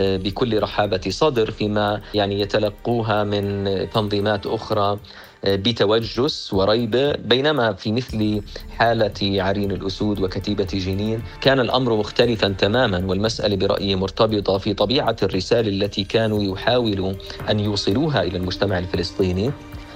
آه، 0.00 0.16
بكل 0.16 0.62
رحابة 0.62 1.00
صدر 1.08 1.50
فيما 1.50 2.00
يعني 2.14 2.40
يتلقوها 2.40 3.24
من 3.24 3.68
تنظيمات 3.94 4.46
أخرى 4.46 4.98
بتوجس 5.44 6.52
وريبة 6.52 7.12
بينما 7.12 7.72
في 7.72 7.92
مثل 7.92 8.42
حالة 8.78 9.42
عرين 9.42 9.70
الأسود 9.72 10.20
وكتيبة 10.20 10.68
جنين 10.72 11.22
كان 11.40 11.60
الأمر 11.60 11.96
مختلفا 11.96 12.48
تماما 12.48 13.04
والمسألة 13.06 13.56
برأيي 13.56 13.96
مرتبطة 13.96 14.58
في 14.58 14.74
طبيعة 14.74 15.16
الرسالة 15.22 15.68
التي 15.68 16.04
كانوا 16.04 16.42
يحاولوا 16.42 17.12
أن 17.50 17.60
يوصلوها 17.60 18.22
إلى 18.22 18.38
المجتمع 18.38 18.78
الفلسطيني. 18.78 19.50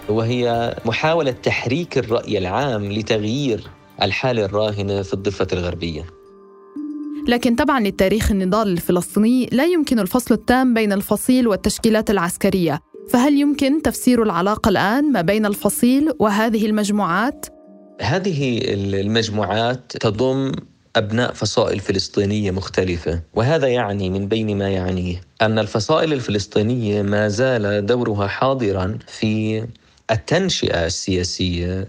وهي 0.09 0.75
محاولة 0.85 1.31
تحريك 1.31 1.99
الرأي 1.99 2.39
العام 2.39 2.93
لتغيير 2.93 3.67
الحالة 4.03 4.45
الراهنة 4.45 5.03
في 5.03 5.15
الضفة 5.15 5.47
الغربية. 5.53 6.05
لكن 7.29 7.57
تبعا 7.57 7.81
للتاريخ 7.81 8.31
النضال 8.31 8.69
الفلسطيني 8.69 9.49
لا 9.53 9.65
يمكن 9.65 9.99
الفصل 9.99 10.35
التام 10.35 10.75
بين 10.75 10.93
الفصيل 10.93 11.49
والتشكيلات 11.49 12.11
العسكرية. 12.11 12.81
فهل 13.09 13.41
يمكن 13.41 13.83
تفسير 13.83 14.23
العلاقة 14.23 14.69
الآن 14.69 15.13
ما 15.13 15.21
بين 15.21 15.47
الفصيل 15.47 16.13
وهذه 16.19 16.67
المجموعات؟ 16.67 17.47
هذه 18.01 18.61
المجموعات 18.75 19.97
تضم 20.01 20.53
أبناء 20.97 21.33
فصائل 21.33 21.81
فلسطينية 21.81 22.51
مختلفة. 22.51 23.23
وهذا 23.35 23.69
يعني 23.69 24.11
من 24.11 24.29
بين 24.29 24.59
ما 24.59 24.71
يعنيه 24.71 25.21
أن 25.43 25.59
الفصائل 25.59 26.13
الفلسطينية 26.13 27.03
ما 27.03 27.29
زال 27.29 27.87
دورها 27.87 28.27
حاضرا 28.27 28.99
في 29.07 29.65
التنشئة 30.11 30.87
السياسية 30.87 31.89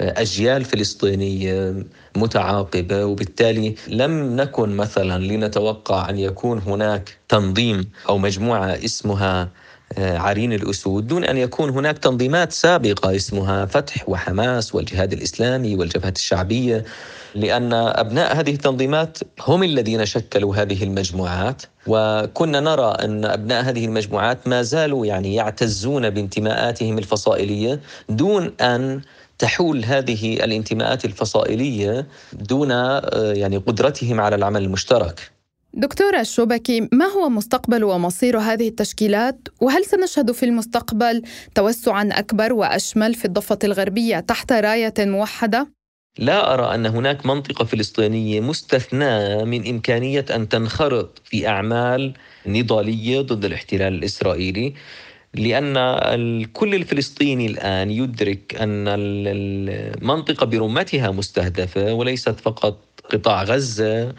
لأجيال 0.00 0.64
فلسطينية 0.64 1.84
متعاقبة 2.16 3.04
وبالتالي 3.04 3.74
لم 3.88 4.36
نكن 4.36 4.76
مثلا 4.76 5.24
لنتوقع 5.24 6.10
أن 6.10 6.18
يكون 6.18 6.58
هناك 6.58 7.16
تنظيم 7.28 7.90
أو 8.08 8.18
مجموعة 8.18 8.66
اسمها 8.84 9.48
عرين 9.98 10.52
الأسود 10.52 11.06
دون 11.06 11.24
أن 11.24 11.36
يكون 11.36 11.70
هناك 11.70 11.98
تنظيمات 11.98 12.52
سابقة 12.52 13.16
اسمها 13.16 13.66
فتح 13.66 14.08
وحماس 14.08 14.74
والجهاد 14.74 15.12
الإسلامي 15.12 15.74
والجبهة 15.76 16.12
الشعبية 16.16 16.84
لأن 17.34 17.72
أبناء 17.72 18.36
هذه 18.36 18.54
التنظيمات 18.54 19.18
هم 19.40 19.62
الذين 19.62 20.06
شكلوا 20.06 20.56
هذه 20.56 20.84
المجموعات. 20.84 21.62
وكنا 21.86 22.60
نرى 22.60 22.96
أن 23.00 23.24
أبناء 23.24 23.62
هذه 23.62 23.84
المجموعات 23.84 24.48
ما 24.48 24.62
زالوا 24.62 25.06
يعني 25.06 25.34
يعتزون 25.34 26.10
بانتماءاتهم 26.10 26.98
الفصائلية 26.98 27.80
دون 28.08 28.52
أن 28.60 29.00
تحول 29.38 29.84
هذه 29.84 30.44
الانتماءات 30.44 31.04
الفصائلية 31.04 32.06
دون 32.32 32.70
آه، 32.70 33.32
يعني 33.32 33.56
قدرتهم 33.56 34.20
على 34.20 34.36
العمل 34.36 34.62
المشترك. 34.62 35.30
دكتورة 35.74 36.20
الشوبكي 36.20 36.88
ما 36.92 37.04
هو 37.04 37.28
مستقبل 37.28 37.84
ومصير 37.84 38.38
هذه 38.38 38.68
التشكيلات 38.68 39.48
وهل 39.60 39.84
سنشهد 39.84 40.32
في 40.32 40.42
المستقبل 40.42 41.22
توسعا 41.54 42.08
أكبر 42.12 42.52
وأشمل 42.52 43.14
في 43.14 43.24
الضفة 43.24 43.58
الغربية 43.64 44.20
تحت 44.20 44.52
راية 44.52 44.94
موحدة؟ 44.98 45.68
لا 46.18 46.54
أرى 46.54 46.74
أن 46.74 46.86
هناك 46.86 47.26
منطقة 47.26 47.64
فلسطينية 47.64 48.40
مستثناة 48.40 49.44
من 49.44 49.68
إمكانية 49.68 50.24
أن 50.34 50.48
تنخرط 50.48 51.22
في 51.24 51.48
أعمال 51.48 52.14
نضالية 52.46 53.20
ضد 53.20 53.44
الاحتلال 53.44 53.94
الإسرائيلي 53.94 54.74
لأن 55.34 55.76
الكل 55.76 56.74
الفلسطيني 56.74 57.46
الآن 57.46 57.90
يدرك 57.90 58.54
أن 58.60 58.84
المنطقة 58.88 60.46
برمتها 60.46 61.10
مستهدفة 61.10 61.92
وليست 61.92 62.40
فقط 62.40 62.78
قطاع 63.10 63.42
غزة 63.42 64.14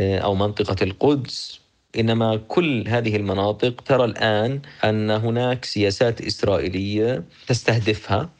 آه، 0.00 0.18
أو 0.18 0.34
منطقة 0.34 0.76
القدس. 0.82 1.60
إنما 1.98 2.40
كل 2.48 2.88
هذه 2.88 3.16
المناطق 3.16 3.80
ترى 3.80 4.04
الآن 4.04 4.60
أن 4.84 5.10
هناك 5.10 5.64
سياسات 5.64 6.20
إسرائيلية 6.20 7.24
تستهدفها 7.46 8.30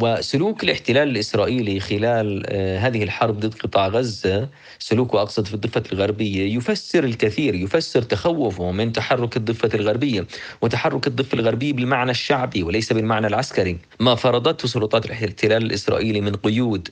وسلوك 0.00 0.64
الاحتلال 0.64 1.08
الإسرائيلي 1.08 1.80
خلال 1.80 2.42
آه، 2.46 2.78
هذه 2.78 3.02
الحرب 3.02 3.40
ضد 3.40 3.54
قطاع 3.54 3.88
غزة 3.88 4.48
سلوكه 4.78 5.22
أقصد 5.22 5.46
في 5.46 5.54
الضفة 5.54 5.82
الغربية 5.92 6.56
يفسر 6.56 7.04
الكثير 7.04 7.54
يفسر 7.54 8.02
تخوفه 8.02 8.72
من 8.72 8.92
تحرك 8.92 9.36
الضفة 9.36 9.70
الغربية. 9.74 10.26
وتحرك 10.62 11.06
الضفة 11.06 11.34
الغربية 11.38 11.72
بالمعنى 11.72 12.10
الشعبي 12.10 12.62
وليس 12.62 12.92
بالمعنى 12.92 13.26
العسكري. 13.26 13.78
ما 14.00 14.14
فرضته 14.14 14.68
سلطات 14.68 15.06
الاحتلال 15.06 15.62
الإسرائيلي 15.62 16.20
من 16.20 16.36
قيود 16.36 16.88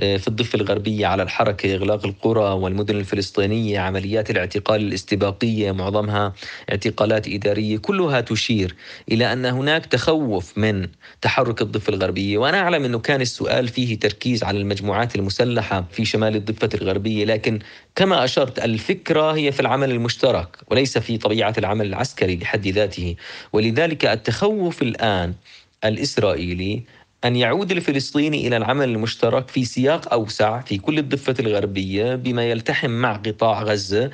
في 0.00 0.28
الضفة 0.28 0.56
الغربية 0.56 1.06
على 1.06 1.22
الحركة 1.22 1.74
إغلاق 1.74 2.06
القرى 2.06 2.52
والمدن 2.54 2.96
الفلسطينية 2.96 3.80
عمليات 3.80 4.30
الاعتقال 4.30 4.80
الاستباقية 4.80 5.72
معظمها 5.72 6.32
اعتقالات 6.70 7.28
إدارية 7.28 7.78
كلها 7.78 8.20
تشير 8.20 8.74
إلى 9.10 9.32
أن 9.32 9.46
هناك 9.46 9.86
تخوف 9.86 10.58
من 10.58 10.88
تحرك 11.22 11.62
الضفة 11.62 11.92
الغربية. 11.92 12.38
وأنا 12.38 12.60
أعلم 12.60 12.84
أنه 12.84 12.98
كان 12.98 13.20
السؤال 13.20 13.68
فيه 13.68 13.98
تركيز 13.98 14.44
على 14.44 14.58
المجموعات 14.58 15.16
المسلحة 15.16 15.84
في 15.90 16.04
شمال 16.04 16.36
الضفة 16.36 16.68
الغربية 16.74 17.24
لكن 17.24 17.58
كما 17.94 18.24
أشرت 18.24 18.58
الفكرة 18.58 19.32
هي 19.32 19.52
في 19.52 19.60
العمل 19.60 19.90
المشترك 19.90 20.56
وليس 20.70 20.98
في 20.98 21.18
طبيعة 21.18 21.54
العمل 21.58 21.86
العسكري 21.86 22.36
بحد 22.36 22.68
ذاته. 22.68 23.16
ولذلك 23.52 24.04
التخوف 24.04 24.82
الآن 24.82 25.34
الإسرائيلي 25.84 26.82
أن 27.24 27.36
يعود 27.36 27.72
الفلسطيني 27.72 28.46
إلى 28.46 28.56
العمل 28.56 28.88
المشترك 28.88 29.48
في 29.48 29.64
سياق 29.64 30.12
أوسع 30.12 30.60
في 30.60 30.78
كل 30.78 30.98
الضفة 30.98 31.34
الغربية 31.40 32.14
بما 32.14 32.50
يلتحم 32.50 32.90
مع 32.90 33.16
قطاع 33.16 33.62
غزة 33.62 34.10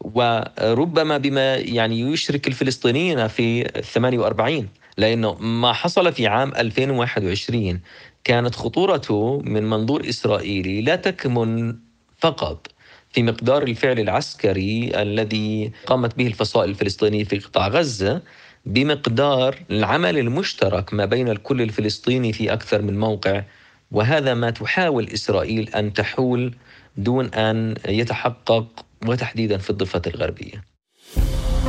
وربما 0.00 1.18
بما 1.18 1.54
يعني 1.54 2.00
يشرك 2.00 2.48
الفلسطينيين 2.48 3.28
في 3.28 3.64
48 3.82 4.68
لأنه 4.96 5.34
ما 5.34 5.72
حصل 5.72 6.12
في 6.12 6.26
عام 6.26 6.52
2021 6.54 7.80
كانت 8.24 8.54
خطورته 8.54 9.42
من 9.44 9.70
منظور 9.70 10.08
إسرائيلي 10.08 10.82
لا 10.82 10.96
تكمن 10.96 11.76
فقط 12.18 12.66
في 13.12 13.22
مقدار 13.22 13.62
الفعل 13.62 14.00
العسكري 14.00 15.02
الذي 15.02 15.72
قامت 15.86 16.18
به 16.18 16.26
الفصائل 16.26 16.70
الفلسطينية 16.70 17.24
في 17.24 17.38
قطاع 17.38 17.68
غزة 17.68 18.22
بمقدار 18.66 19.56
العمل 19.70 20.18
المشترك 20.18 20.94
ما 20.94 21.04
بين 21.04 21.28
الكل 21.28 21.62
الفلسطيني 21.62 22.32
في 22.32 22.52
أكثر 22.52 22.82
من 22.82 22.98
موقع 22.98 23.42
وهذا 23.90 24.34
ما 24.34 24.50
تحاول 24.50 25.08
إسرائيل 25.14 25.68
أن 25.68 25.92
تحول 25.92 26.54
دون 26.96 27.26
أن 27.26 27.74
يتحقق 27.88 28.66
وتحديدا 29.06 29.58
في 29.58 29.70
الضفة 29.70 30.02
الغربية. 30.06 30.64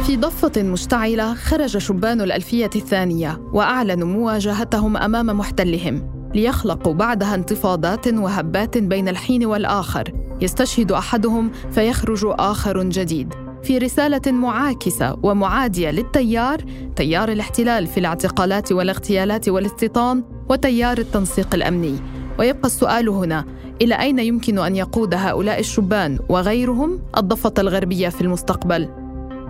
في 0.05 0.17
ضفة 0.17 0.63
مشتعلة 0.63 1.33
خرج 1.33 1.77
شبان 1.77 2.21
الألفية 2.21 2.69
الثانية 2.75 3.41
وأعلنوا 3.53 4.07
مواجهتهم 4.07 4.97
أمام 4.97 5.25
محتلهم 5.25 6.19
ليخلقوا 6.35 6.93
بعدها 6.93 7.35
انتفاضات 7.35 8.07
وهبات 8.07 8.77
بين 8.77 9.07
الحين 9.07 9.45
والآخر 9.45 10.11
يستشهد 10.41 10.91
أحدهم 10.91 11.51
فيخرج 11.71 12.19
آخر 12.23 12.83
جديد 12.83 13.48
في 13.63 13.77
رسالة 13.77 14.31
معاكسة 14.31 15.17
ومعادية 15.23 15.91
للتيار 15.91 16.63
تيار 16.95 17.31
الاحتلال 17.31 17.87
في 17.87 17.99
الاعتقالات 17.99 18.71
والاغتيالات 18.71 19.49
والاستيطان 19.49 20.23
وتيار 20.49 20.97
التنسيق 20.97 21.55
الأمني. 21.55 21.95
ويبقى 22.39 22.65
السؤال 22.65 23.09
هنا 23.09 23.45
إلى 23.81 23.95
أين 23.95 24.19
يمكن 24.19 24.59
أن 24.59 24.75
يقود 24.75 25.13
هؤلاء 25.13 25.59
الشبان 25.59 26.19
وغيرهم 26.29 26.99
الضفة 27.17 27.53
الغربية 27.59 28.09
في 28.09 28.21
المستقبل؟ 28.21 28.89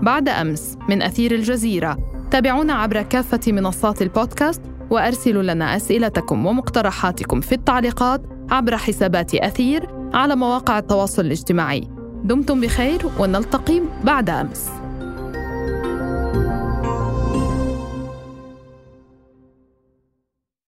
بعد 0.02 0.30
أمس 0.30 0.78
من 0.90 1.02
أثير 1.02 1.36
الجزيرة. 1.36 1.98
تابعونا 2.32 2.74
عبر 2.74 3.02
كافة 3.02 3.52
منصات 3.52 4.02
البودكاست 4.02 4.62
وأرسلوا 4.90 5.44
لنا 5.44 5.76
أسئلتكم 5.76 6.46
ومقترحاتكم 6.46 7.42
في 7.42 7.52
التعليقات 7.52 8.22
عبر 8.52 8.78
حسابات 8.78 9.36
أثير 9.36 9.88
على 10.14 10.36
مواقع 10.36 10.80
التواصل 10.80 11.26
الاجتماعي. 11.26 11.99
دمتم 12.24 12.62
بخير 12.62 13.02
ونلتقي 13.20 13.82
بعد 14.04 14.30
أمس. 14.30 14.70